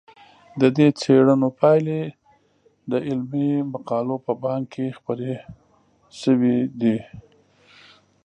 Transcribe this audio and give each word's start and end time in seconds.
د 0.61 0.63
دې 0.75 0.87
څېړنو 0.99 1.49
پایلې 1.59 2.01
د 2.91 2.93
علمي 3.07 3.51
مقالو 3.73 4.15
په 4.25 4.33
بانک 4.43 4.63
کې 4.73 4.95
خپرې 4.97 5.33
شوي 6.21 6.57
دي. 6.79 6.97